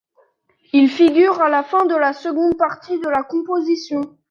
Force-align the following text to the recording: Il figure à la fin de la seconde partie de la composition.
Il 0.73 0.89
figure 0.89 1.39
à 1.43 1.47
la 1.49 1.61
fin 1.63 1.85
de 1.85 1.93
la 1.95 2.13
seconde 2.13 2.57
partie 2.57 2.99
de 2.99 3.07
la 3.07 3.21
composition. 3.21 4.17